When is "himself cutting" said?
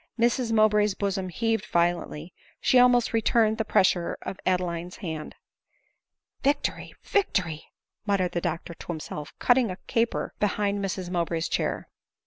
8.87-9.69